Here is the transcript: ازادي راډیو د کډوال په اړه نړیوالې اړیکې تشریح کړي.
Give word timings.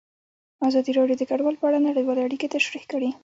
ازادي 0.67 0.91
راډیو 0.97 1.19
د 1.19 1.23
کډوال 1.29 1.55
په 1.59 1.65
اړه 1.69 1.79
نړیوالې 1.87 2.21
اړیکې 2.27 2.51
تشریح 2.55 2.83
کړي. 2.91 3.09